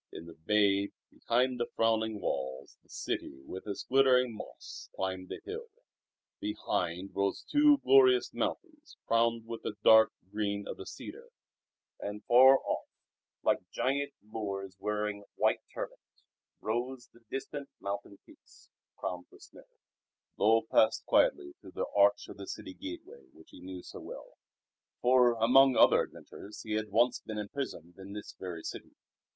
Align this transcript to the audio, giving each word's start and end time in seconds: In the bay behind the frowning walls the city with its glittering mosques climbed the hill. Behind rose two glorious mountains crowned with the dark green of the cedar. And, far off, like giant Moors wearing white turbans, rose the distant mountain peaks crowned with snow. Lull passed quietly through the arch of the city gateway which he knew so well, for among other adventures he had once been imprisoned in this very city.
In 0.11 0.25
the 0.25 0.33
bay 0.33 0.89
behind 1.11 1.59
the 1.59 1.69
frowning 1.75 2.19
walls 2.19 2.75
the 2.81 2.89
city 2.89 3.43
with 3.45 3.67
its 3.67 3.83
glittering 3.83 4.33
mosques 4.33 4.89
climbed 4.95 5.29
the 5.29 5.41
hill. 5.45 5.67
Behind 6.39 7.11
rose 7.15 7.43
two 7.47 7.77
glorious 7.85 8.33
mountains 8.33 8.97
crowned 9.05 9.45
with 9.45 9.61
the 9.61 9.75
dark 9.83 10.11
green 10.31 10.67
of 10.67 10.77
the 10.77 10.87
cedar. 10.87 11.29
And, 11.99 12.25
far 12.25 12.57
off, 12.65 12.87
like 13.43 13.59
giant 13.69 14.13
Moors 14.23 14.75
wearing 14.79 15.23
white 15.35 15.61
turbans, 15.71 16.23
rose 16.61 17.07
the 17.13 17.21
distant 17.29 17.69
mountain 17.79 18.17
peaks 18.25 18.71
crowned 18.97 19.27
with 19.29 19.43
snow. 19.43 19.67
Lull 20.35 20.63
passed 20.63 21.05
quietly 21.05 21.53
through 21.61 21.73
the 21.73 21.85
arch 21.95 22.27
of 22.27 22.37
the 22.37 22.47
city 22.47 22.73
gateway 22.73 23.27
which 23.33 23.51
he 23.51 23.59
knew 23.59 23.83
so 23.83 23.99
well, 23.99 24.39
for 24.99 25.33
among 25.35 25.75
other 25.77 26.01
adventures 26.01 26.63
he 26.63 26.71
had 26.73 26.89
once 26.89 27.19
been 27.19 27.37
imprisoned 27.37 27.99
in 27.99 28.13
this 28.13 28.33
very 28.39 28.63
city. 28.63 28.95